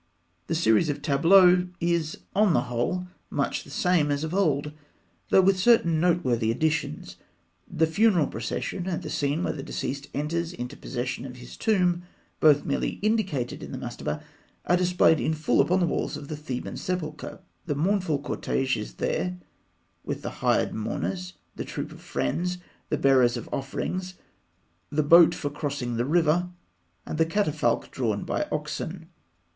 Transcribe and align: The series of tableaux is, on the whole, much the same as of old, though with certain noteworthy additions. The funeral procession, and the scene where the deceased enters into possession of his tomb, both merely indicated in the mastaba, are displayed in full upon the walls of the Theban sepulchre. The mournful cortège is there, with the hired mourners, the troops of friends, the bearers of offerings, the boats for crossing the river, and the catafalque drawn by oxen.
The 0.47 0.55
series 0.55 0.89
of 0.89 1.03
tableaux 1.03 1.67
is, 1.79 2.17
on 2.35 2.53
the 2.53 2.61
whole, 2.63 3.05
much 3.29 3.63
the 3.63 3.69
same 3.69 4.09
as 4.09 4.23
of 4.23 4.33
old, 4.33 4.71
though 5.29 5.43
with 5.43 5.59
certain 5.59 5.99
noteworthy 5.99 6.49
additions. 6.49 7.17
The 7.71 7.85
funeral 7.85 8.25
procession, 8.25 8.87
and 8.87 9.03
the 9.03 9.11
scene 9.11 9.43
where 9.43 9.53
the 9.53 9.61
deceased 9.61 10.07
enters 10.11 10.53
into 10.53 10.75
possession 10.75 11.23
of 11.23 11.35
his 11.35 11.55
tomb, 11.55 12.01
both 12.39 12.65
merely 12.65 12.93
indicated 13.03 13.61
in 13.61 13.71
the 13.71 13.77
mastaba, 13.77 14.23
are 14.65 14.75
displayed 14.75 15.19
in 15.19 15.35
full 15.35 15.61
upon 15.61 15.79
the 15.81 15.85
walls 15.85 16.17
of 16.17 16.29
the 16.29 16.35
Theban 16.35 16.77
sepulchre. 16.77 17.39
The 17.67 17.75
mournful 17.75 18.23
cortège 18.23 18.77
is 18.81 18.95
there, 18.95 19.37
with 20.03 20.23
the 20.23 20.31
hired 20.41 20.73
mourners, 20.73 21.33
the 21.55 21.63
troops 21.63 21.93
of 21.93 22.01
friends, 22.01 22.57
the 22.89 22.97
bearers 22.97 23.37
of 23.37 23.47
offerings, 23.53 24.15
the 24.89 25.03
boats 25.03 25.37
for 25.37 25.51
crossing 25.51 25.97
the 25.97 26.05
river, 26.05 26.49
and 27.05 27.19
the 27.19 27.25
catafalque 27.27 27.91
drawn 27.91 28.23
by 28.23 28.47
oxen. 28.51 29.07